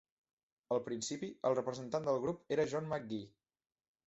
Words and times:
Al 0.75 0.79
principi, 0.87 1.29
el 1.51 1.57
representant 1.59 2.09
del 2.09 2.19
grup 2.25 2.43
era 2.57 2.67
John 2.73 2.89
MacGee. 2.97 3.29